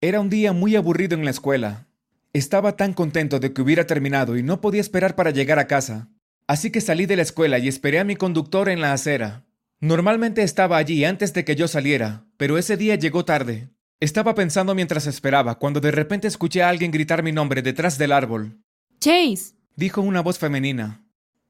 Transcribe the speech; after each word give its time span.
Era 0.00 0.20
un 0.20 0.30
día 0.30 0.52
muy 0.52 0.76
aburrido 0.76 1.16
en 1.16 1.24
la 1.24 1.32
escuela. 1.32 1.88
Estaba 2.32 2.76
tan 2.76 2.92
contento 2.92 3.40
de 3.40 3.52
que 3.52 3.62
hubiera 3.62 3.84
terminado 3.84 4.36
y 4.36 4.44
no 4.44 4.60
podía 4.60 4.80
esperar 4.80 5.16
para 5.16 5.32
llegar 5.32 5.58
a 5.58 5.66
casa. 5.66 6.08
Así 6.46 6.70
que 6.70 6.80
salí 6.80 7.06
de 7.06 7.16
la 7.16 7.22
escuela 7.22 7.58
y 7.58 7.66
esperé 7.66 7.98
a 7.98 8.04
mi 8.04 8.14
conductor 8.14 8.68
en 8.68 8.80
la 8.80 8.92
acera. 8.92 9.44
Normalmente 9.80 10.44
estaba 10.44 10.76
allí 10.76 11.04
antes 11.04 11.34
de 11.34 11.44
que 11.44 11.56
yo 11.56 11.66
saliera, 11.66 12.26
pero 12.36 12.58
ese 12.58 12.76
día 12.76 12.94
llegó 12.94 13.24
tarde. 13.24 13.70
Estaba 13.98 14.36
pensando 14.36 14.76
mientras 14.76 15.08
esperaba, 15.08 15.58
cuando 15.58 15.80
de 15.80 15.90
repente 15.90 16.28
escuché 16.28 16.62
a 16.62 16.68
alguien 16.68 16.92
gritar 16.92 17.24
mi 17.24 17.32
nombre 17.32 17.60
detrás 17.60 17.98
del 17.98 18.12
árbol. 18.12 18.62
Chase. 19.00 19.54
Dijo 19.74 20.00
una 20.00 20.20
voz 20.20 20.38
femenina. 20.38 21.04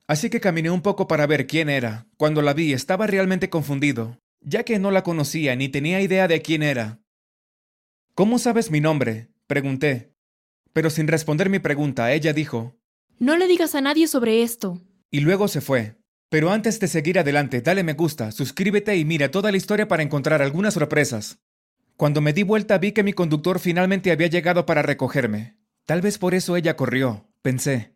Así 0.07 0.31
que 0.31 0.41
caminé 0.41 0.71
un 0.71 0.81
poco 0.81 1.07
para 1.07 1.27
ver 1.27 1.47
quién 1.47 1.69
era. 1.69 2.07
Cuando 2.17 2.41
la 2.41 2.55
vi 2.55 2.73
estaba 2.73 3.07
realmente 3.07 3.51
confundido, 3.51 4.19
ya 4.41 4.63
que 4.63 4.79
no 4.79 4.91
la 4.91 5.03
conocía 5.03 5.55
ni 5.55 5.69
tenía 5.69 6.01
idea 6.01 6.29
de 6.29 6.41
quién 6.41 6.63
era. 6.63 6.99
¿Cómo 8.19 8.41
sabes 8.41 8.73
mi 8.73 8.81
nombre? 8.81 9.29
pregunté. 9.47 10.13
Pero 10.73 10.91
sin 10.91 11.07
responder 11.07 11.49
mi 11.51 11.61
pregunta, 11.61 12.13
ella 12.13 12.33
dijo, 12.33 12.75
No 13.21 13.37
le 13.37 13.47
digas 13.47 13.77
a 13.77 13.81
nadie 13.81 14.09
sobre 14.09 14.43
esto. 14.43 14.83
y 15.13 15.21
luego 15.21 15.47
se 15.47 15.61
fue. 15.61 15.95
Pero 16.29 16.51
antes 16.51 16.81
de 16.81 16.89
seguir 16.89 17.21
adelante, 17.21 17.61
dale 17.61 17.85
me 17.85 17.93
gusta, 17.93 18.33
suscríbete 18.33 18.97
y 18.97 19.05
mira 19.05 19.31
toda 19.31 19.53
la 19.53 19.57
historia 19.57 19.87
para 19.87 20.03
encontrar 20.03 20.43
algunas 20.43 20.75
sorpresas. 20.75 21.39
Cuando 21.97 22.21
me 22.21 22.33
di 22.33 22.43
vuelta 22.43 22.77
vi 22.79 22.91
que 22.91 23.05
mi 23.05 23.13
conductor 23.13 23.61
finalmente 23.61 24.11
había 24.11 24.27
llegado 24.27 24.67
para 24.67 24.83
recogerme. 24.83 25.57
Tal 25.87 26.01
vez 26.01 26.19
por 26.19 26.35
eso 26.35 26.57
ella 26.57 26.75
corrió, 26.75 27.31
pensé. 27.41 27.95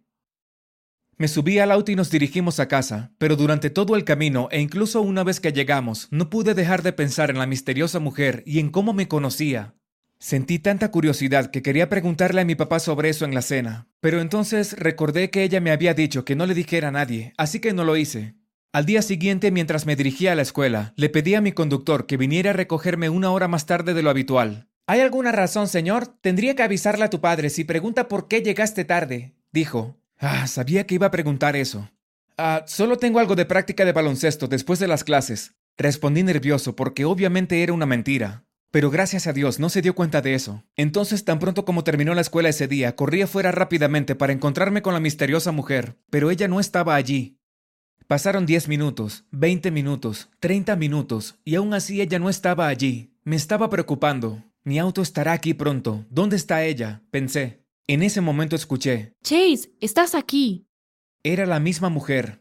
Me 1.16 1.26
subí 1.26 1.58
al 1.58 1.72
auto 1.72 1.90
y 1.90 1.96
nos 1.96 2.12
dirigimos 2.12 2.60
a 2.60 2.68
casa, 2.68 3.10
pero 3.18 3.34
durante 3.34 3.70
todo 3.70 3.96
el 3.96 4.04
camino 4.04 4.46
e 4.52 4.60
incluso 4.60 5.00
una 5.02 5.24
vez 5.24 5.40
que 5.40 5.52
llegamos, 5.52 6.06
no 6.12 6.30
pude 6.30 6.54
dejar 6.54 6.84
de 6.84 6.92
pensar 6.92 7.28
en 7.30 7.40
la 7.40 7.46
misteriosa 7.46 7.98
mujer 7.98 8.44
y 8.46 8.60
en 8.60 8.70
cómo 8.70 8.92
me 8.92 9.08
conocía. 9.08 9.74
Sentí 10.22 10.60
tanta 10.60 10.92
curiosidad 10.92 11.50
que 11.50 11.62
quería 11.62 11.88
preguntarle 11.88 12.42
a 12.42 12.44
mi 12.44 12.54
papá 12.54 12.78
sobre 12.78 13.08
eso 13.08 13.24
en 13.24 13.34
la 13.34 13.42
cena, 13.42 13.88
pero 13.98 14.20
entonces 14.20 14.78
recordé 14.78 15.30
que 15.30 15.42
ella 15.42 15.60
me 15.60 15.72
había 15.72 15.94
dicho 15.94 16.24
que 16.24 16.36
no 16.36 16.46
le 16.46 16.54
dijera 16.54 16.88
a 16.88 16.92
nadie, 16.92 17.32
así 17.36 17.58
que 17.58 17.72
no 17.72 17.82
lo 17.82 17.96
hice. 17.96 18.36
Al 18.72 18.86
día 18.86 19.02
siguiente, 19.02 19.50
mientras 19.50 19.84
me 19.84 19.96
dirigía 19.96 20.30
a 20.30 20.34
la 20.36 20.42
escuela, 20.42 20.94
le 20.94 21.08
pedí 21.08 21.34
a 21.34 21.40
mi 21.40 21.50
conductor 21.50 22.06
que 22.06 22.16
viniera 22.16 22.50
a 22.50 22.52
recogerme 22.52 23.08
una 23.08 23.32
hora 23.32 23.48
más 23.48 23.66
tarde 23.66 23.94
de 23.94 24.02
lo 24.04 24.10
habitual. 24.10 24.68
¿Hay 24.86 25.00
alguna 25.00 25.32
razón, 25.32 25.66
señor? 25.66 26.06
Tendría 26.20 26.54
que 26.54 26.62
avisarle 26.62 27.04
a 27.04 27.10
tu 27.10 27.20
padre 27.20 27.50
si 27.50 27.64
pregunta 27.64 28.06
por 28.06 28.28
qué 28.28 28.42
llegaste 28.42 28.84
tarde, 28.84 29.34
dijo. 29.50 29.98
Ah, 30.18 30.46
sabía 30.46 30.86
que 30.86 30.94
iba 30.94 31.08
a 31.08 31.10
preguntar 31.10 31.56
eso. 31.56 31.90
Ah, 32.38 32.62
solo 32.68 32.96
tengo 32.96 33.18
algo 33.18 33.34
de 33.34 33.44
práctica 33.44 33.84
de 33.84 33.90
baloncesto 33.90 34.46
después 34.46 34.78
de 34.78 34.86
las 34.86 35.02
clases. 35.02 35.56
Respondí 35.76 36.22
nervioso 36.22 36.76
porque 36.76 37.04
obviamente 37.06 37.64
era 37.64 37.72
una 37.72 37.86
mentira. 37.86 38.44
Pero 38.72 38.90
gracias 38.90 39.26
a 39.26 39.34
Dios 39.34 39.60
no 39.60 39.68
se 39.68 39.82
dio 39.82 39.94
cuenta 39.94 40.22
de 40.22 40.32
eso. 40.34 40.64
Entonces, 40.76 41.26
tan 41.26 41.38
pronto 41.38 41.66
como 41.66 41.84
terminó 41.84 42.14
la 42.14 42.22
escuela 42.22 42.48
ese 42.48 42.66
día, 42.66 42.96
corrí 42.96 43.20
afuera 43.20 43.52
rápidamente 43.52 44.14
para 44.14 44.32
encontrarme 44.32 44.80
con 44.80 44.94
la 44.94 45.00
misteriosa 45.00 45.52
mujer, 45.52 45.98
pero 46.08 46.30
ella 46.30 46.48
no 46.48 46.58
estaba 46.58 46.94
allí. 46.94 47.38
Pasaron 48.06 48.46
diez 48.46 48.68
minutos, 48.68 49.26
veinte 49.30 49.70
minutos, 49.70 50.30
treinta 50.40 50.74
minutos, 50.74 51.38
y 51.44 51.56
aún 51.56 51.74
así 51.74 52.00
ella 52.00 52.18
no 52.18 52.30
estaba 52.30 52.66
allí. 52.66 53.12
Me 53.24 53.36
estaba 53.36 53.68
preocupando. 53.68 54.42
Mi 54.64 54.78
auto 54.78 55.02
estará 55.02 55.32
aquí 55.32 55.52
pronto. 55.52 56.06
¿Dónde 56.08 56.36
está 56.36 56.64
ella? 56.64 57.02
pensé. 57.10 57.66
En 57.86 58.02
ese 58.02 58.22
momento 58.22 58.56
escuché. 58.56 59.12
Chase, 59.22 59.70
estás 59.80 60.14
aquí. 60.14 60.66
Era 61.22 61.44
la 61.44 61.60
misma 61.60 61.90
mujer. 61.90 62.40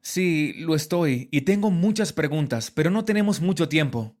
Sí, 0.00 0.54
lo 0.58 0.76
estoy, 0.76 1.28
y 1.32 1.40
tengo 1.40 1.72
muchas 1.72 2.12
preguntas, 2.12 2.70
pero 2.70 2.90
no 2.90 3.04
tenemos 3.04 3.40
mucho 3.40 3.68
tiempo. 3.68 4.14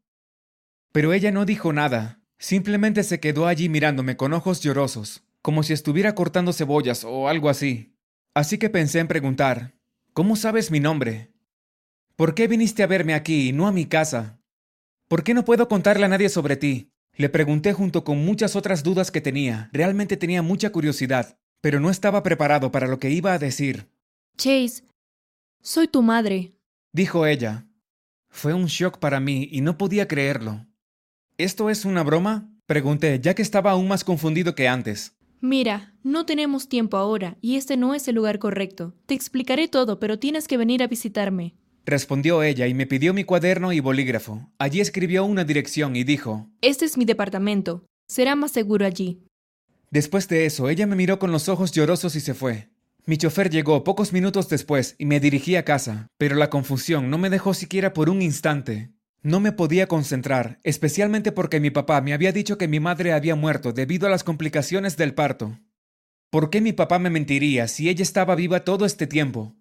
Pero 0.94 1.12
ella 1.12 1.32
no 1.32 1.44
dijo 1.44 1.72
nada, 1.72 2.20
simplemente 2.38 3.02
se 3.02 3.18
quedó 3.18 3.48
allí 3.48 3.68
mirándome 3.68 4.16
con 4.16 4.32
ojos 4.32 4.60
llorosos, 4.60 5.24
como 5.42 5.64
si 5.64 5.72
estuviera 5.72 6.14
cortando 6.14 6.52
cebollas 6.52 7.02
o 7.02 7.26
algo 7.26 7.48
así. 7.48 7.96
Así 8.32 8.58
que 8.58 8.70
pensé 8.70 9.00
en 9.00 9.08
preguntar, 9.08 9.74
¿cómo 10.12 10.36
sabes 10.36 10.70
mi 10.70 10.78
nombre? 10.78 11.32
¿Por 12.14 12.36
qué 12.36 12.46
viniste 12.46 12.84
a 12.84 12.86
verme 12.86 13.14
aquí 13.14 13.48
y 13.48 13.52
no 13.52 13.66
a 13.66 13.72
mi 13.72 13.86
casa? 13.86 14.38
¿Por 15.08 15.24
qué 15.24 15.34
no 15.34 15.44
puedo 15.44 15.66
contarle 15.66 16.04
a 16.04 16.08
nadie 16.08 16.28
sobre 16.28 16.54
ti? 16.54 16.92
Le 17.16 17.28
pregunté 17.28 17.72
junto 17.72 18.04
con 18.04 18.24
muchas 18.24 18.54
otras 18.54 18.84
dudas 18.84 19.10
que 19.10 19.20
tenía. 19.20 19.70
Realmente 19.72 20.16
tenía 20.16 20.42
mucha 20.42 20.70
curiosidad, 20.70 21.36
pero 21.60 21.80
no 21.80 21.90
estaba 21.90 22.22
preparado 22.22 22.70
para 22.70 22.86
lo 22.86 23.00
que 23.00 23.10
iba 23.10 23.32
a 23.32 23.40
decir. 23.40 23.90
Chase, 24.36 24.84
soy 25.60 25.88
tu 25.88 26.02
madre. 26.02 26.54
Dijo 26.92 27.26
ella. 27.26 27.66
Fue 28.28 28.54
un 28.54 28.66
shock 28.66 29.00
para 29.00 29.18
mí 29.18 29.48
y 29.50 29.60
no 29.60 29.76
podía 29.76 30.06
creerlo. 30.06 30.64
¿Esto 31.36 31.68
es 31.68 31.84
una 31.84 32.04
broma? 32.04 32.48
Pregunté, 32.66 33.18
ya 33.20 33.34
que 33.34 33.42
estaba 33.42 33.72
aún 33.72 33.88
más 33.88 34.04
confundido 34.04 34.54
que 34.54 34.68
antes. 34.68 35.16
Mira, 35.40 35.92
no 36.04 36.26
tenemos 36.26 36.68
tiempo 36.68 36.96
ahora 36.96 37.38
y 37.40 37.56
este 37.56 37.76
no 37.76 37.92
es 37.92 38.06
el 38.06 38.14
lugar 38.14 38.38
correcto. 38.38 38.94
Te 39.06 39.14
explicaré 39.14 39.66
todo, 39.66 39.98
pero 39.98 40.20
tienes 40.20 40.46
que 40.46 40.56
venir 40.56 40.80
a 40.84 40.86
visitarme. 40.86 41.56
Respondió 41.84 42.44
ella 42.44 42.68
y 42.68 42.74
me 42.74 42.86
pidió 42.86 43.12
mi 43.12 43.24
cuaderno 43.24 43.72
y 43.72 43.80
bolígrafo. 43.80 44.48
Allí 44.58 44.80
escribió 44.80 45.24
una 45.24 45.42
dirección 45.42 45.96
y 45.96 46.04
dijo, 46.04 46.48
Este 46.60 46.84
es 46.84 46.96
mi 46.96 47.04
departamento. 47.04 47.84
Será 48.06 48.36
más 48.36 48.52
seguro 48.52 48.86
allí. 48.86 49.24
Después 49.90 50.28
de 50.28 50.46
eso, 50.46 50.68
ella 50.68 50.86
me 50.86 50.94
miró 50.94 51.18
con 51.18 51.32
los 51.32 51.48
ojos 51.48 51.72
llorosos 51.72 52.14
y 52.14 52.20
se 52.20 52.34
fue. 52.34 52.70
Mi 53.06 53.16
chofer 53.16 53.50
llegó 53.50 53.82
pocos 53.82 54.12
minutos 54.12 54.48
después 54.48 54.94
y 54.98 55.04
me 55.06 55.18
dirigí 55.18 55.56
a 55.56 55.64
casa, 55.64 56.06
pero 56.16 56.36
la 56.36 56.48
confusión 56.48 57.10
no 57.10 57.18
me 57.18 57.28
dejó 57.28 57.54
siquiera 57.54 57.92
por 57.92 58.08
un 58.08 58.22
instante. 58.22 58.93
No 59.24 59.40
me 59.40 59.52
podía 59.52 59.86
concentrar, 59.86 60.60
especialmente 60.64 61.32
porque 61.32 61.58
mi 61.58 61.70
papá 61.70 62.02
me 62.02 62.12
había 62.12 62.30
dicho 62.30 62.58
que 62.58 62.68
mi 62.68 62.78
madre 62.78 63.14
había 63.14 63.34
muerto 63.34 63.72
debido 63.72 64.06
a 64.06 64.10
las 64.10 64.22
complicaciones 64.22 64.98
del 64.98 65.14
parto. 65.14 65.58
¿Por 66.28 66.50
qué 66.50 66.60
mi 66.60 66.74
papá 66.74 66.98
me 66.98 67.08
mentiría 67.08 67.66
si 67.66 67.88
ella 67.88 68.02
estaba 68.02 68.34
viva 68.34 68.64
todo 68.64 68.84
este 68.84 69.06
tiempo? 69.06 69.56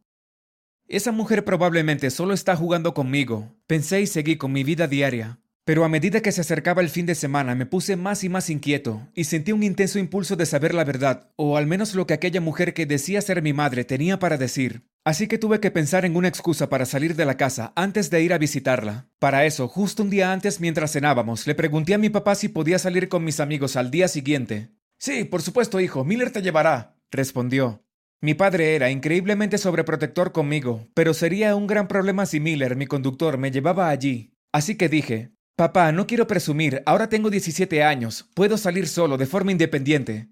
Esa 0.85 1.13
mujer 1.13 1.46
probablemente 1.46 2.09
solo 2.09 2.34
está 2.34 2.57
jugando 2.57 2.94
conmigo, 2.94 3.56
pensé 3.66 4.02
y 4.02 4.07
seguí 4.07 4.35
con 4.35 4.52
mi 4.52 4.66
vida 4.66 4.88
diaria. 4.88 5.40
Pero 5.66 5.85
a 5.85 5.90
medida 5.90 6.19
que 6.22 6.34
se 6.34 6.41
acercaba 6.41 6.81
el 6.81 6.90
fin 6.90 7.06
de 7.06 7.16
semana 7.16 7.56
me 7.56 7.66
puse 7.66 7.96
más 7.96 8.25
y 8.25 8.29
más 8.29 8.50
inquieto 8.50 9.07
y 9.16 9.24
sentí 9.24 9.53
un 9.53 9.63
intenso 9.63 9.97
impulso 9.97 10.35
de 10.35 10.46
saber 10.46 10.74
la 10.74 10.84
verdad, 10.84 11.29
o 11.38 11.56
al 11.56 11.68
menos 11.68 11.96
lo 11.96 12.06
que 12.06 12.13
aquella 12.13 12.41
mujer 12.41 12.74
que 12.74 12.85
decía 12.85 13.22
ser 13.22 13.41
mi 13.41 13.53
madre 13.53 13.85
tenía 13.85 14.19
para 14.19 14.38
decir. 14.38 14.84
Así 15.06 15.28
que 15.28 15.38
tuve 15.38 15.62
que 15.62 15.72
pensar 15.72 16.03
en 16.03 16.18
una 16.18 16.28
excusa 16.28 16.68
para 16.68 16.85
salir 16.85 17.16
de 17.16 17.23
la 17.23 17.38
casa 17.38 17.72
antes 17.78 18.09
de 18.09 18.22
ir 18.22 18.34
a 18.34 18.38
visitarla. 18.38 19.07
Para 19.19 19.46
eso, 19.46 19.69
justo 19.69 20.03
un 20.03 20.09
día 20.09 20.34
antes 20.34 20.59
mientras 20.59 20.91
cenábamos, 20.91 21.47
le 21.47 21.56
pregunté 21.56 21.94
a 21.94 21.97
mi 21.97 22.09
papá 22.09 22.35
si 22.35 22.50
podía 22.50 22.78
salir 22.78 23.07
con 23.07 23.23
mis 23.23 23.40
amigos 23.40 23.78
al 23.78 23.90
día 23.90 24.09
siguiente. 24.09 24.69
Sí, 24.97 25.23
por 25.23 25.41
supuesto, 25.41 25.79
hijo, 25.79 26.03
Miller 26.03 26.31
te 26.31 26.41
llevará, 26.41 26.97
respondió. 27.09 27.85
Mi 28.22 28.34
padre 28.34 28.75
era 28.75 28.90
increíblemente 28.90 29.57
sobreprotector 29.57 30.34
conmigo, 30.34 30.88
pero 30.94 31.13
sería 31.13 31.56
un 31.56 31.68
gran 31.68 31.88
problema 31.88 32.25
si 32.25 32.41
Miller, 32.41 32.75
mi 32.75 32.85
conductor, 32.85 33.38
me 33.38 33.52
llevaba 33.52 33.90
allí. 33.90 34.34
Así 34.53 34.75
que 34.75 34.88
dije, 34.88 35.33
Papá, 35.56 35.91
no 35.91 36.08
quiero 36.08 36.25
presumir, 36.25 36.81
ahora 36.88 37.09
tengo 37.09 37.30
17 37.30 37.84
años, 37.84 38.28
puedo 38.34 38.58
salir 38.58 38.88
solo 38.88 39.18
de 39.18 39.28
forma 39.28 39.52
independiente. 39.52 40.30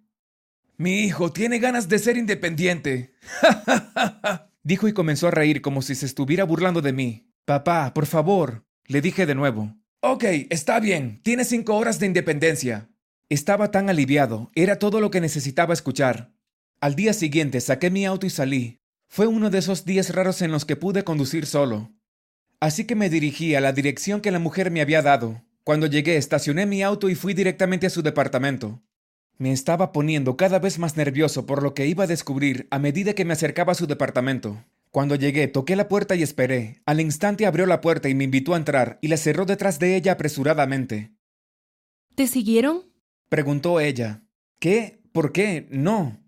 Mi 0.78 1.02
hijo 1.02 1.32
tiene 1.32 1.60
ganas 1.60 1.88
de 1.88 2.00
ser 2.00 2.18
independiente. 2.18 3.14
Dijo 4.64 4.88
y 4.88 4.94
comenzó 4.94 5.28
a 5.28 5.32
reír 5.32 5.62
como 5.62 5.84
si 5.84 5.94
se 5.94 6.08
estuviera 6.08 6.44
burlando 6.44 6.82
de 6.82 6.92
mí. 6.92 7.32
Papá, 7.46 7.94
por 7.94 8.08
favor, 8.08 8.66
le 8.88 9.00
dije 9.00 9.28
de 9.28 9.36
nuevo. 9.36 9.76
Ok, 10.00 10.24
está 10.50 10.80
bien, 10.80 11.22
tienes 11.22 11.50
cinco 11.50 11.76
horas 11.78 12.00
de 12.00 12.08
independencia. 12.08 12.90
Estaba 13.30 13.70
tan 13.70 13.92
aliviado, 13.92 14.50
era 14.56 14.80
todo 14.80 15.00
lo 15.00 15.12
que 15.12 15.22
necesitaba 15.22 15.76
escuchar. 15.76 16.34
Al 16.80 16.96
día 16.96 17.14
siguiente 17.14 17.62
saqué 17.62 17.92
mi 17.92 18.08
auto 18.08 18.26
y 18.26 18.32
salí. 18.32 18.82
Fue 19.08 19.28
uno 19.28 19.52
de 19.52 19.60
esos 19.60 19.86
días 19.86 20.16
raros 20.16 20.42
en 20.42 20.52
los 20.52 20.66
que 20.66 20.78
pude 20.78 21.04
conducir 21.04 21.46
solo. 21.46 21.92
Así 22.62 22.86
que 22.86 22.96
me 22.96 23.10
dirigí 23.10 23.56
a 23.56 23.60
la 23.60 23.74
dirección 23.74 24.22
que 24.22 24.30
la 24.30 24.38
mujer 24.38 24.70
me 24.70 24.82
había 24.82 25.02
dado. 25.02 25.42
Cuando 25.64 25.88
llegué, 25.88 26.16
estacioné 26.16 26.68
mi 26.68 26.84
auto 26.84 27.10
y 27.10 27.16
fui 27.16 27.34
directamente 27.34 27.88
a 27.88 27.90
su 27.90 28.04
departamento. 28.04 28.84
Me 29.40 29.52
estaba 29.52 29.92
poniendo 29.92 30.38
cada 30.38 30.60
vez 30.60 30.78
más 30.78 30.96
nervioso 30.96 31.48
por 31.48 31.64
lo 31.64 31.74
que 31.74 31.88
iba 31.88 32.04
a 32.04 32.08
descubrir 32.08 32.68
a 32.70 32.78
medida 32.78 33.16
que 33.16 33.26
me 33.26 33.34
acercaba 33.34 33.72
a 33.72 33.76
su 33.76 33.88
departamento. 33.88 34.64
Cuando 34.92 35.16
llegué, 35.16 35.48
toqué 35.48 35.76
la 35.76 35.88
puerta 35.88 36.14
y 36.14 36.22
esperé. 36.22 36.84
Al 36.86 37.02
instante 37.02 37.48
abrió 37.48 37.66
la 37.66 37.82
puerta 37.82 38.10
y 38.10 38.14
me 38.14 38.26
invitó 38.26 38.54
a 38.54 38.58
entrar 38.58 39.00
y 39.02 39.08
la 39.08 39.18
cerró 39.18 39.46
detrás 39.46 39.80
de 39.80 39.96
ella 39.96 40.12
apresuradamente. 40.12 41.16
¿Te 42.14 42.28
siguieron? 42.28 42.94
Preguntó 43.28 43.80
ella. 43.80 44.22
¿Qué? 44.60 45.02
¿Por 45.12 45.32
qué? 45.32 45.68
No. 45.72 46.20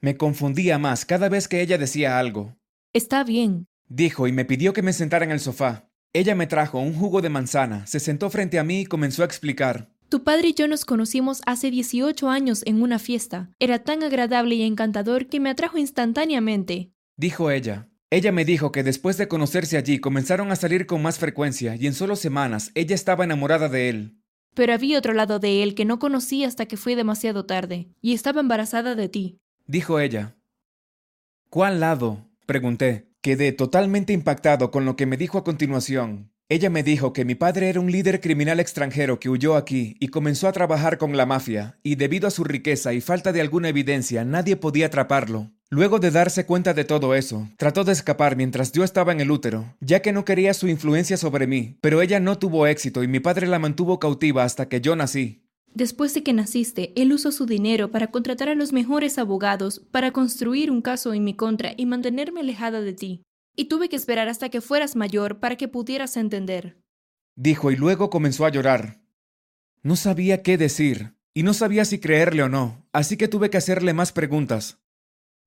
Me 0.00 0.16
confundía 0.16 0.78
más 0.78 1.04
cada 1.04 1.28
vez 1.28 1.48
que 1.48 1.60
ella 1.60 1.76
decía 1.76 2.18
algo. 2.18 2.56
Está 2.94 3.24
bien. 3.24 3.66
Dijo 3.88 4.26
y 4.26 4.32
me 4.32 4.44
pidió 4.44 4.72
que 4.72 4.82
me 4.82 4.92
sentara 4.92 5.24
en 5.24 5.30
el 5.30 5.40
sofá. 5.40 5.88
Ella 6.12 6.34
me 6.34 6.46
trajo 6.46 6.78
un 6.78 6.94
jugo 6.94 7.20
de 7.20 7.28
manzana, 7.28 7.86
se 7.86 8.00
sentó 8.00 8.30
frente 8.30 8.58
a 8.58 8.64
mí 8.64 8.80
y 8.80 8.86
comenzó 8.86 9.22
a 9.22 9.26
explicar. 9.26 9.90
Tu 10.08 10.22
padre 10.22 10.48
y 10.48 10.54
yo 10.54 10.68
nos 10.68 10.84
conocimos 10.84 11.42
hace 11.46 11.70
18 11.70 12.28
años 12.28 12.62
en 12.64 12.80
una 12.80 12.98
fiesta. 12.98 13.50
Era 13.58 13.80
tan 13.80 14.02
agradable 14.02 14.54
y 14.54 14.62
encantador 14.62 15.26
que 15.26 15.40
me 15.40 15.50
atrajo 15.50 15.78
instantáneamente. 15.78 16.92
Dijo 17.16 17.50
ella. 17.50 17.88
Ella 18.10 18.30
me 18.30 18.44
dijo 18.44 18.70
que 18.70 18.84
después 18.84 19.16
de 19.16 19.26
conocerse 19.26 19.76
allí 19.76 19.98
comenzaron 19.98 20.52
a 20.52 20.56
salir 20.56 20.86
con 20.86 21.02
más 21.02 21.18
frecuencia 21.18 21.74
y 21.74 21.88
en 21.88 21.94
solo 21.94 22.14
semanas 22.14 22.70
ella 22.74 22.94
estaba 22.94 23.24
enamorada 23.24 23.68
de 23.68 23.88
él. 23.88 24.16
Pero 24.54 24.72
había 24.72 24.98
otro 24.98 25.12
lado 25.12 25.38
de 25.38 25.62
él 25.62 25.74
que 25.74 25.84
no 25.84 25.98
conocí 25.98 26.44
hasta 26.44 26.66
que 26.66 26.76
fue 26.76 26.96
demasiado 26.96 27.44
tarde, 27.44 27.90
y 28.00 28.14
estaba 28.14 28.40
embarazada 28.40 28.94
de 28.94 29.08
ti. 29.08 29.38
Dijo 29.66 30.00
ella. 30.00 30.36
¿Cuál 31.50 31.80
lado? 31.80 32.30
Pregunté. 32.46 33.05
Quedé 33.26 33.50
totalmente 33.50 34.12
impactado 34.12 34.70
con 34.70 34.84
lo 34.84 34.94
que 34.94 35.04
me 35.04 35.16
dijo 35.16 35.36
a 35.36 35.42
continuación. 35.42 36.30
Ella 36.48 36.70
me 36.70 36.84
dijo 36.84 37.12
que 37.12 37.24
mi 37.24 37.34
padre 37.34 37.68
era 37.68 37.80
un 37.80 37.90
líder 37.90 38.20
criminal 38.20 38.60
extranjero 38.60 39.18
que 39.18 39.28
huyó 39.28 39.56
aquí 39.56 39.96
y 39.98 40.10
comenzó 40.10 40.46
a 40.46 40.52
trabajar 40.52 40.96
con 40.96 41.16
la 41.16 41.26
mafia, 41.26 41.76
y 41.82 41.96
debido 41.96 42.28
a 42.28 42.30
su 42.30 42.44
riqueza 42.44 42.92
y 42.92 43.00
falta 43.00 43.32
de 43.32 43.40
alguna 43.40 43.68
evidencia 43.68 44.24
nadie 44.24 44.54
podía 44.54 44.86
atraparlo. 44.86 45.50
Luego 45.70 45.98
de 45.98 46.12
darse 46.12 46.46
cuenta 46.46 46.72
de 46.72 46.84
todo 46.84 47.16
eso, 47.16 47.48
trató 47.56 47.82
de 47.82 47.90
escapar 47.90 48.36
mientras 48.36 48.70
yo 48.70 48.84
estaba 48.84 49.10
en 49.10 49.20
el 49.20 49.32
útero, 49.32 49.74
ya 49.80 50.02
que 50.02 50.12
no 50.12 50.24
quería 50.24 50.54
su 50.54 50.68
influencia 50.68 51.16
sobre 51.16 51.48
mí, 51.48 51.78
pero 51.80 52.02
ella 52.02 52.20
no 52.20 52.38
tuvo 52.38 52.68
éxito 52.68 53.02
y 53.02 53.08
mi 53.08 53.18
padre 53.18 53.48
la 53.48 53.58
mantuvo 53.58 53.98
cautiva 53.98 54.44
hasta 54.44 54.68
que 54.68 54.80
yo 54.80 54.94
nací. 54.94 55.45
Después 55.76 56.14
de 56.14 56.22
que 56.22 56.32
naciste, 56.32 56.94
él 56.96 57.12
usó 57.12 57.30
su 57.32 57.44
dinero 57.44 57.90
para 57.90 58.10
contratar 58.10 58.48
a 58.48 58.54
los 58.54 58.72
mejores 58.72 59.18
abogados 59.18 59.82
para 59.90 60.10
construir 60.10 60.70
un 60.70 60.80
caso 60.80 61.12
en 61.12 61.22
mi 61.22 61.36
contra 61.36 61.74
y 61.76 61.84
mantenerme 61.84 62.40
alejada 62.40 62.80
de 62.80 62.94
ti. 62.94 63.24
Y 63.54 63.66
tuve 63.66 63.90
que 63.90 63.96
esperar 63.96 64.30
hasta 64.30 64.48
que 64.48 64.62
fueras 64.62 64.96
mayor 64.96 65.38
para 65.38 65.56
que 65.56 65.68
pudieras 65.68 66.16
entender. 66.16 66.78
Dijo 67.34 67.70
y 67.70 67.76
luego 67.76 68.08
comenzó 68.08 68.46
a 68.46 68.50
llorar. 68.50 69.02
No 69.82 69.96
sabía 69.96 70.42
qué 70.42 70.56
decir, 70.56 71.14
y 71.34 71.42
no 71.42 71.52
sabía 71.52 71.84
si 71.84 71.98
creerle 71.98 72.44
o 72.44 72.48
no, 72.48 72.88
así 72.92 73.18
que 73.18 73.28
tuve 73.28 73.50
que 73.50 73.58
hacerle 73.58 73.92
más 73.92 74.12
preguntas. 74.12 74.78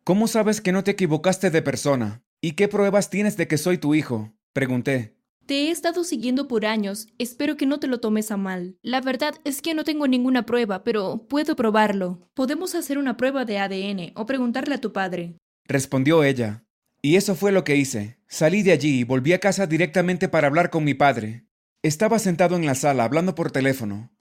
¿Cómo 0.03 0.27
sabes 0.27 0.61
que 0.61 0.71
no 0.71 0.83
te 0.83 0.91
equivocaste 0.91 1.49
de 1.49 1.63
persona? 1.63 2.21
¿Y 2.39 2.51
qué 2.51 2.67
pruebas 2.67 3.09
tienes 3.09 3.35
de 3.35 3.47
que 3.47 3.57
soy 3.57 3.79
tu 3.79 3.95
hijo? 3.95 4.31
Pregunté. 4.53 5.18
Te 5.49 5.63
he 5.63 5.71
estado 5.71 6.03
siguiendo 6.03 6.47
por 6.47 6.63
años. 6.67 7.07
Espero 7.17 7.57
que 7.57 7.65
no 7.65 7.79
te 7.79 7.87
lo 7.87 7.99
tomes 7.99 8.29
a 8.29 8.37
mal. 8.37 8.77
La 8.83 9.01
verdad 9.01 9.33
es 9.45 9.63
que 9.63 9.73
no 9.73 9.83
tengo 9.83 10.07
ninguna 10.07 10.45
prueba, 10.45 10.83
pero 10.83 11.25
puedo 11.27 11.55
probarlo. 11.55 12.21
Podemos 12.35 12.75
hacer 12.75 12.99
una 12.99 13.17
prueba 13.17 13.45
de 13.45 13.57
ADN 13.57 14.11
o 14.13 14.27
preguntarle 14.27 14.75
a 14.75 14.79
tu 14.79 14.93
padre. 14.93 15.39
Respondió 15.65 16.23
ella. 16.23 16.65
Y 17.01 17.15
eso 17.15 17.33
fue 17.33 17.51
lo 17.51 17.63
que 17.63 17.77
hice. 17.77 18.19
Salí 18.27 18.61
de 18.61 18.73
allí 18.73 18.99
y 18.99 19.03
volví 19.03 19.33
a 19.33 19.39
casa 19.39 19.65
directamente 19.65 20.29
para 20.29 20.45
hablar 20.45 20.69
con 20.69 20.83
mi 20.83 20.93
padre. 20.93 21.47
Estaba 21.81 22.19
sentado 22.19 22.55
en 22.55 22.67
la 22.67 22.75
sala 22.75 23.03
hablando 23.03 23.33
por 23.33 23.49
teléfono. 23.49 24.11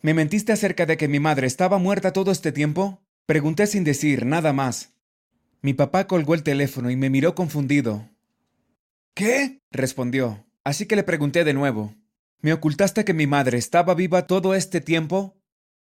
¿Me 0.00 0.14
mentiste 0.14 0.52
acerca 0.52 0.86
de 0.86 0.96
que 0.96 1.08
mi 1.08 1.18
madre 1.18 1.48
estaba 1.48 1.78
muerta 1.78 2.12
todo 2.12 2.30
este 2.30 2.52
tiempo? 2.52 3.02
Pregunté 3.26 3.66
sin 3.66 3.82
decir 3.82 4.26
nada 4.26 4.52
más. 4.52 4.94
Mi 5.60 5.74
papá 5.74 6.06
colgó 6.06 6.34
el 6.34 6.44
teléfono 6.44 6.88
y 6.88 6.94
me 6.94 7.10
miró 7.10 7.34
confundido. 7.34 8.08
¿Qué? 9.14 9.60
respondió. 9.72 10.46
Así 10.64 10.86
que 10.86 10.94
le 10.94 11.02
pregunté 11.02 11.42
de 11.42 11.54
nuevo. 11.54 11.94
¿Me 12.40 12.52
ocultaste 12.52 13.04
que 13.04 13.14
mi 13.14 13.26
madre 13.26 13.58
estaba 13.58 13.94
viva 13.94 14.26
todo 14.28 14.54
este 14.54 14.80
tiempo? 14.80 15.36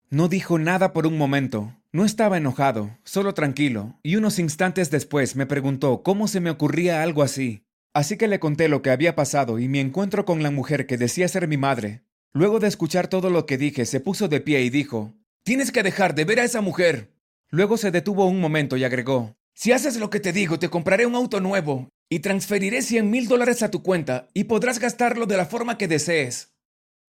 No 0.10 0.28
dijo 0.28 0.60
nada 0.60 0.92
por 0.92 1.08
un 1.08 1.18
momento. 1.18 1.76
No 1.94 2.04
estaba 2.04 2.38
enojado, 2.38 2.98
solo 3.06 3.34
tranquilo, 3.34 4.00
y 4.04 4.18
unos 4.18 4.38
instantes 4.38 4.92
después 4.92 5.38
me 5.38 5.46
preguntó 5.46 6.04
cómo 6.04 6.28
se 6.28 6.42
me 6.42 6.50
ocurría 6.50 7.04
algo 7.04 7.24
así. 7.24 7.64
Así 7.94 8.18
que 8.18 8.28
le 8.28 8.40
conté 8.40 8.68
lo 8.68 8.82
que 8.82 8.90
había 8.90 9.16
pasado 9.16 9.60
y 9.60 9.70
mi 9.70 9.80
encuentro 9.80 10.26
con 10.26 10.44
la 10.44 10.52
mujer 10.52 10.88
que 10.88 10.98
decía 10.98 11.30
ser 11.30 11.48
mi 11.48 11.56
madre. 11.56 12.04
Luego 12.34 12.60
de 12.60 12.68
escuchar 12.68 13.08
todo 13.08 13.30
lo 13.30 13.46
que 13.46 13.58
dije, 13.58 13.86
se 13.86 14.02
puso 14.02 14.28
de 14.28 14.42
pie 14.42 14.62
y 14.64 14.70
dijo, 14.70 15.14
Tienes 15.44 15.72
que 15.72 15.84
dejar 15.84 16.16
de 16.16 16.26
ver 16.26 16.42
a 16.42 16.44
esa 16.44 16.60
mujer. 16.60 17.14
Luego 17.50 17.78
se 17.78 17.92
detuvo 17.92 18.26
un 18.26 18.42
momento 18.42 18.76
y 18.76 18.84
agregó, 18.84 19.38
si 19.54 19.72
haces 19.72 19.96
lo 19.96 20.10
que 20.10 20.20
te 20.20 20.34
digo, 20.34 20.60
te 20.60 20.68
compraré 20.68 21.06
un 21.06 21.16
auto 21.16 21.40
nuevo 21.40 21.90
y 22.10 22.20
transferiré 22.20 22.82
100 22.82 23.10
mil 23.10 23.28
dólares 23.28 23.64
a 23.64 23.72
tu 23.72 23.82
cuenta 23.84 24.28
y 24.34 24.46
podrás 24.46 24.80
gastarlo 24.80 25.26
de 25.26 25.38
la 25.38 25.46
forma 25.46 25.78
que 25.78 25.88
desees. 25.88 26.56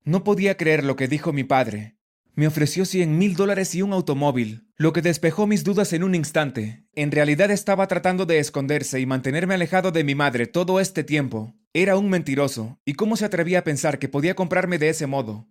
No 0.05 0.25
podía 0.25 0.57
creer 0.57 0.85
lo 0.85 0.97
que 0.97 1.09
dijo 1.09 1.33
mi 1.33 1.45
padre. 1.45 1.97
Me 2.35 2.47
ofreció 2.47 2.85
100 2.85 3.17
mil 3.17 3.35
dólares 3.35 3.75
y 3.75 3.83
un 3.83 3.95
automóvil, 3.95 4.69
lo 4.77 4.93
que 4.93 5.01
despejó 5.01 5.47
mis 5.47 5.65
dudas 5.65 5.93
en 5.95 6.05
un 6.05 6.15
instante. 6.15 6.85
En 6.95 7.11
realidad 7.11 7.51
estaba 7.51 7.89
tratando 7.89 8.27
de 8.27 8.39
esconderse 8.39 9.01
y 9.01 9.07
mantenerme 9.07 9.55
alejado 9.55 9.91
de 9.91 10.05
mi 10.05 10.15
madre 10.15 10.47
todo 10.47 10.79
este 10.79 11.03
tiempo. 11.03 11.55
Era 11.73 11.97
un 11.97 12.11
mentiroso, 12.11 12.79
y 12.85 12.93
cómo 12.93 13.17
se 13.17 13.25
atrevía 13.25 13.61
a 13.61 13.65
pensar 13.65 13.99
que 13.99 14.09
podía 14.09 14.35
comprarme 14.35 14.79
de 14.79 14.91
ese 14.91 15.07
modo. 15.07 15.49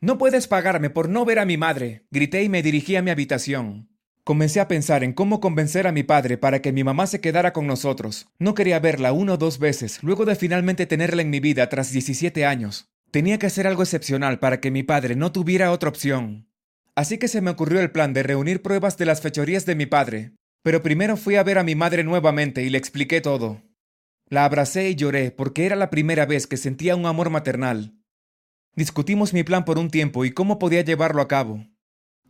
No 0.00 0.16
puedes 0.16 0.48
pagarme 0.48 0.90
por 0.90 1.08
no 1.08 1.24
ver 1.24 1.38
a 1.38 1.44
mi 1.44 1.56
madre, 1.56 2.06
grité 2.10 2.42
y 2.42 2.48
me 2.48 2.62
dirigí 2.62 2.96
a 2.96 3.02
mi 3.02 3.10
habitación. 3.10 3.91
Comencé 4.24 4.60
a 4.60 4.68
pensar 4.68 5.02
en 5.02 5.14
cómo 5.14 5.40
convencer 5.40 5.88
a 5.88 5.92
mi 5.92 6.04
padre 6.04 6.38
para 6.38 6.62
que 6.62 6.70
mi 6.70 6.84
mamá 6.84 7.08
se 7.08 7.20
quedara 7.20 7.52
con 7.52 7.66
nosotros. 7.66 8.28
No 8.38 8.54
quería 8.54 8.78
verla 8.78 9.12
una 9.12 9.32
o 9.32 9.36
dos 9.36 9.58
veces, 9.58 9.98
luego 10.00 10.24
de 10.24 10.36
finalmente 10.36 10.86
tenerla 10.86 11.22
en 11.22 11.30
mi 11.30 11.40
vida 11.40 11.68
tras 11.68 11.90
17 11.90 12.46
años. 12.46 12.88
Tenía 13.10 13.40
que 13.40 13.46
hacer 13.46 13.66
algo 13.66 13.82
excepcional 13.82 14.38
para 14.38 14.60
que 14.60 14.70
mi 14.70 14.84
padre 14.84 15.16
no 15.16 15.32
tuviera 15.32 15.72
otra 15.72 15.88
opción. 15.88 16.46
Así 16.94 17.18
que 17.18 17.26
se 17.26 17.40
me 17.40 17.50
ocurrió 17.50 17.80
el 17.80 17.90
plan 17.90 18.12
de 18.12 18.22
reunir 18.22 18.62
pruebas 18.62 18.96
de 18.96 19.06
las 19.06 19.20
fechorías 19.20 19.66
de 19.66 19.74
mi 19.74 19.86
padre. 19.86 20.34
Pero 20.62 20.82
primero 20.82 21.16
fui 21.16 21.34
a 21.34 21.42
ver 21.42 21.58
a 21.58 21.64
mi 21.64 21.74
madre 21.74 22.04
nuevamente 22.04 22.62
y 22.62 22.70
le 22.70 22.78
expliqué 22.78 23.20
todo. 23.20 23.60
La 24.28 24.44
abracé 24.44 24.88
y 24.88 24.94
lloré 24.94 25.32
porque 25.32 25.66
era 25.66 25.74
la 25.74 25.90
primera 25.90 26.26
vez 26.26 26.46
que 26.46 26.56
sentía 26.56 26.94
un 26.94 27.06
amor 27.06 27.30
maternal. 27.30 27.96
Discutimos 28.76 29.34
mi 29.34 29.42
plan 29.42 29.64
por 29.64 29.80
un 29.80 29.90
tiempo 29.90 30.24
y 30.24 30.30
cómo 30.30 30.60
podía 30.60 30.82
llevarlo 30.82 31.22
a 31.22 31.28
cabo. 31.28 31.66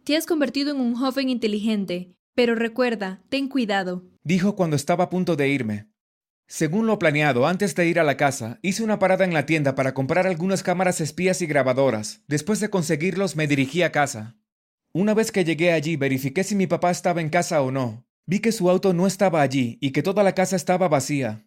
Te 0.05 0.17
has 0.17 0.27
convertido 0.27 0.73
en 0.73 0.81
un 0.81 0.97
joven 0.97 1.29
inteligente, 1.29 2.17
pero 2.35 2.57
recuerda, 2.57 3.23
ten 3.29 3.49
cuidado. 3.49 4.03
Dijo 4.25 4.57
cuando 4.57 4.75
estaba 4.75 5.05
a 5.05 5.11
punto 5.11 5.37
de 5.37 5.49
irme. 5.49 5.93
Según 6.49 6.89
lo 6.89 6.99
planeado, 6.99 7.47
antes 7.47 7.77
de 7.77 7.87
ir 7.87 8.01
a 8.01 8.03
la 8.03 8.17
casa, 8.17 8.59
hice 8.63 8.83
una 8.83 8.99
parada 8.99 9.25
en 9.25 9.33
la 9.33 9.47
tienda 9.47 9.77
para 9.77 9.95
comprar 9.95 10.27
algunas 10.27 10.65
cámaras 10.65 11.01
espías 11.01 11.41
y 11.41 11.47
grabadoras. 11.47 12.21
Después 12.27 12.59
de 12.59 12.69
conseguirlos, 12.69 13.37
me 13.37 13.47
dirigí 13.47 13.83
a 13.83 13.93
casa. 13.93 14.37
Una 14.93 15.15
vez 15.15 15.31
que 15.31 15.45
llegué 15.45 15.71
allí, 15.71 15.95
verifiqué 15.95 16.43
si 16.43 16.57
mi 16.57 16.67
papá 16.67 16.91
estaba 16.91 17.21
en 17.21 17.31
casa 17.31 17.63
o 17.63 17.71
no. 17.71 18.05
Vi 18.27 18.41
que 18.41 18.51
su 18.51 18.69
auto 18.69 18.95
no 18.95 19.07
estaba 19.07 19.41
allí 19.41 19.79
y 19.81 19.93
que 19.93 20.03
toda 20.03 20.25
la 20.25 20.35
casa 20.35 20.57
estaba 20.57 20.89
vacía. 20.89 21.47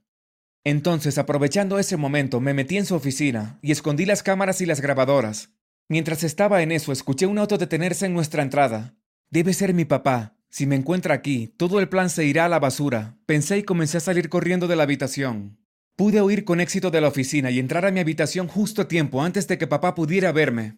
Entonces, 0.64 1.18
aprovechando 1.18 1.78
ese 1.78 1.98
momento, 1.98 2.40
me 2.40 2.54
metí 2.54 2.78
en 2.78 2.86
su 2.86 2.96
oficina 2.96 3.60
y 3.62 3.74
escondí 3.74 4.06
las 4.06 4.24
cámaras 4.24 4.62
y 4.62 4.66
las 4.66 4.80
grabadoras. 4.80 5.55
Mientras 5.88 6.24
estaba 6.24 6.64
en 6.64 6.72
eso, 6.72 6.92
escuché 6.92 7.28
un 7.28 7.38
auto 7.38 7.58
detenerse 7.58 8.08
en 8.08 8.14
nuestra 8.14 8.42
entrada. 8.42 8.96
Debe 9.30 9.54
ser 9.54 9.74
mi 9.74 9.86
papá. 9.86 10.36
Si 10.50 10.66
me 10.66 10.76
encuentra 10.76 11.14
aquí, 11.14 11.54
todo 11.58 11.80
el 11.80 11.90
plan 11.90 12.10
se 12.10 12.26
irá 12.26 12.46
a 12.46 12.50
la 12.50 12.60
basura. 12.60 13.18
Pensé 13.26 13.58
y 13.60 13.64
comencé 13.64 13.98
a 13.98 14.02
salir 14.02 14.30
corriendo 14.30 14.68
de 14.68 14.76
la 14.76 14.84
habitación. 14.84 15.60
Pude 15.96 16.22
huir 16.22 16.44
con 16.44 16.60
éxito 16.60 16.92
de 16.92 17.02
la 17.02 17.08
oficina 17.08 17.52
y 17.52 17.60
entrar 17.60 17.86
a 17.86 17.92
mi 17.92 18.00
habitación 18.00 18.48
justo 18.48 18.82
a 18.82 18.88
tiempo 18.88 19.22
antes 19.22 19.48
de 19.48 19.58
que 19.58 19.68
papá 19.68 19.96
pudiera 19.96 20.32
verme. 20.32 20.78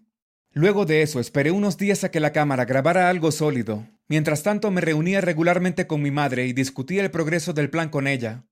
Luego 0.51 0.85
de 0.85 1.03
eso, 1.03 1.19
esperé 1.19 1.51
unos 1.51 1.77
días 1.77 2.03
a 2.03 2.11
que 2.11 2.19
la 2.19 2.33
cámara 2.33 2.65
grabara 2.65 3.09
algo 3.09 3.31
sólido. 3.31 3.87
Mientras 4.09 4.43
tanto, 4.43 4.71
me 4.71 4.81
reunía 4.81 5.21
regularmente 5.21 5.87
con 5.87 6.01
mi 6.01 6.11
madre 6.11 6.47
y 6.47 6.53
discutía 6.53 7.03
el 7.03 7.11
progreso 7.11 7.53
del 7.53 7.69
plan 7.69 7.89
con 7.89 8.07
ella. 8.07 8.45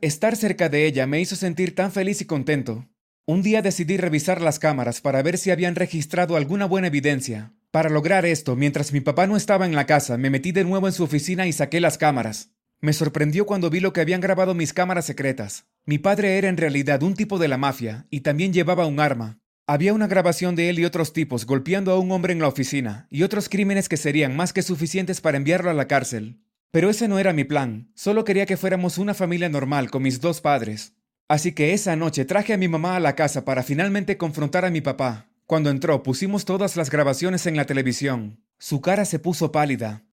Estar 0.00 0.36
cerca 0.36 0.68
de 0.68 0.86
ella 0.86 1.06
me 1.06 1.20
hizo 1.20 1.36
sentir 1.36 1.74
tan 1.74 1.90
feliz 1.90 2.20
y 2.20 2.24
contento. 2.24 2.86
Un 3.28 3.42
día 3.42 3.60
decidí 3.60 3.96
revisar 3.96 4.40
las 4.40 4.60
cámaras 4.60 5.00
para 5.00 5.20
ver 5.20 5.36
si 5.36 5.50
habían 5.50 5.74
registrado 5.74 6.36
alguna 6.36 6.64
buena 6.64 6.86
evidencia. 6.86 7.52
Para 7.72 7.90
lograr 7.90 8.24
esto, 8.24 8.54
mientras 8.54 8.92
mi 8.92 9.00
papá 9.00 9.26
no 9.26 9.36
estaba 9.36 9.66
en 9.66 9.74
la 9.74 9.84
casa, 9.84 10.16
me 10.16 10.30
metí 10.30 10.52
de 10.52 10.62
nuevo 10.62 10.86
en 10.86 10.92
su 10.92 11.02
oficina 11.02 11.44
y 11.48 11.52
saqué 11.52 11.80
las 11.80 11.98
cámaras. 11.98 12.52
Me 12.80 12.92
sorprendió 12.92 13.44
cuando 13.44 13.68
vi 13.68 13.80
lo 13.80 13.92
que 13.92 14.00
habían 14.00 14.20
grabado 14.20 14.54
mis 14.54 14.72
cámaras 14.72 15.06
secretas. 15.06 15.66
Mi 15.86 15.98
padre 15.98 16.38
era 16.38 16.48
en 16.48 16.56
realidad 16.56 17.02
un 17.02 17.14
tipo 17.14 17.40
de 17.40 17.48
la 17.48 17.56
mafia 17.56 18.06
y 18.10 18.20
también 18.20 18.52
llevaba 18.52 18.86
un 18.86 19.00
arma. 19.00 19.40
Había 19.66 19.92
una 19.92 20.06
grabación 20.06 20.54
de 20.54 20.68
él 20.70 20.78
y 20.78 20.84
otros 20.84 21.12
tipos 21.12 21.46
golpeando 21.46 21.90
a 21.90 21.98
un 21.98 22.12
hombre 22.12 22.32
en 22.32 22.38
la 22.38 22.46
oficina 22.46 23.08
y 23.10 23.24
otros 23.24 23.48
crímenes 23.48 23.88
que 23.88 23.96
serían 23.96 24.36
más 24.36 24.52
que 24.52 24.62
suficientes 24.62 25.20
para 25.20 25.36
enviarlo 25.36 25.68
a 25.68 25.74
la 25.74 25.88
cárcel. 25.88 26.38
Pero 26.70 26.90
ese 26.90 27.08
no 27.08 27.18
era 27.18 27.32
mi 27.32 27.42
plan, 27.42 27.90
solo 27.96 28.24
quería 28.24 28.46
que 28.46 28.56
fuéramos 28.56 28.98
una 28.98 29.14
familia 29.14 29.48
normal 29.48 29.90
con 29.90 30.04
mis 30.04 30.20
dos 30.20 30.40
padres. 30.40 30.92
Así 31.28 31.52
que 31.52 31.72
esa 31.72 31.96
noche 31.96 32.24
traje 32.24 32.52
a 32.52 32.56
mi 32.56 32.68
mamá 32.68 32.96
a 32.96 33.00
la 33.00 33.16
casa 33.16 33.44
para 33.44 33.62
finalmente 33.62 34.16
confrontar 34.16 34.64
a 34.64 34.70
mi 34.70 34.80
papá. 34.80 35.28
Cuando 35.46 35.70
entró 35.70 36.02
pusimos 36.02 36.44
todas 36.44 36.76
las 36.76 36.90
grabaciones 36.90 37.46
en 37.46 37.56
la 37.56 37.66
televisión. 37.66 38.40
Su 38.58 38.80
cara 38.80 39.04
se 39.04 39.18
puso 39.18 39.52
pálida. 39.52 40.04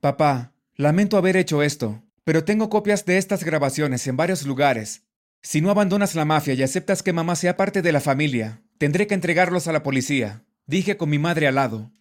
Papá, 0.00 0.52
lamento 0.76 1.16
haber 1.16 1.36
hecho 1.36 1.62
esto, 1.62 2.02
pero 2.24 2.44
tengo 2.44 2.68
copias 2.68 3.04
de 3.04 3.18
estas 3.18 3.44
grabaciones 3.44 4.06
en 4.06 4.16
varios 4.16 4.44
lugares. 4.44 5.04
Si 5.42 5.60
no 5.60 5.70
abandonas 5.70 6.14
la 6.14 6.24
mafia 6.24 6.54
y 6.54 6.62
aceptas 6.62 7.02
que 7.02 7.12
mamá 7.12 7.36
sea 7.36 7.56
parte 7.56 7.82
de 7.82 7.92
la 7.92 8.00
familia, 8.00 8.62
tendré 8.78 9.06
que 9.06 9.14
entregarlos 9.14 9.68
a 9.68 9.72
la 9.72 9.82
policía, 9.82 10.44
dije 10.66 10.96
con 10.96 11.10
mi 11.10 11.18
madre 11.18 11.46
al 11.46 11.54
lado. 11.54 11.92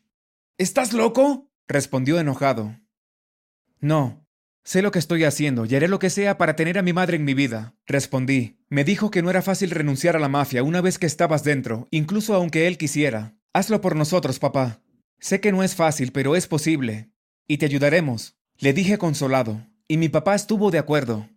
¿Estás 0.58 0.94
loco? 0.94 1.50
respondió 1.68 2.20
enojado. 2.20 2.80
No, 3.80 4.27
Sé 4.68 4.82
lo 4.82 4.92
que 4.92 5.00
estoy 5.00 5.24
haciendo 5.24 5.66
y 5.66 5.74
haré 5.76 5.88
lo 5.88 5.98
que 5.98 6.10
sea 6.10 6.38
para 6.38 6.58
tener 6.58 6.78
a 6.78 6.82
mi 6.82 6.92
madre 6.92 7.16
en 7.16 7.24
mi 7.24 7.34
vida. 7.34 7.74
Respondí. 7.86 8.58
Me 8.68 8.84
dijo 8.84 9.12
que 9.12 9.22
no 9.22 9.30
era 9.30 9.42
fácil 9.42 9.72
renunciar 9.72 10.18
a 10.18 10.20
la 10.20 10.28
mafia 10.28 10.62
una 10.62 10.82
vez 10.82 11.00
que 11.00 11.06
estabas 11.06 11.46
dentro, 11.46 11.88
incluso 11.90 12.34
aunque 12.34 12.68
él 12.68 12.78
quisiera. 12.78 13.38
Hazlo 13.54 13.80
por 13.80 13.96
nosotros, 13.96 14.40
papá. 14.40 14.82
Sé 15.20 15.40
que 15.40 15.54
no 15.54 15.64
es 15.64 15.74
fácil, 15.74 16.12
pero 16.12 16.36
es 16.36 16.48
posible. 16.48 17.10
Y 17.48 17.60
te 17.60 17.66
ayudaremos. 17.66 18.36
Le 18.58 18.74
dije 18.74 18.98
consolado. 18.98 19.66
Y 19.88 19.96
mi 19.96 20.10
papá 20.10 20.36
estuvo 20.36 20.70
de 20.70 20.80
acuerdo. 20.80 21.30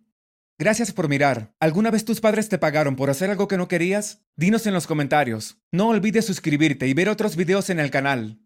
Gracias 0.59 0.91
por 0.91 1.07
mirar. 1.07 1.53
¿Alguna 1.61 1.89
vez 1.89 2.03
tus 2.03 2.19
padres 2.19 2.49
te 2.49 2.57
pagaron 2.57 2.97
por 2.97 3.09
hacer 3.09 3.29
algo 3.29 3.47
que 3.47 3.55
no 3.55 3.69
querías? 3.69 4.25
Dinos 4.35 4.67
en 4.67 4.73
los 4.73 4.87
comentarios. 4.87 5.57
No 5.71 5.87
olvides 5.87 6.25
suscribirte 6.25 6.85
y 6.85 6.93
ver 6.93 7.07
otros 7.07 7.37
videos 7.37 7.69
en 7.69 7.79
el 7.79 7.91
canal. 7.91 8.41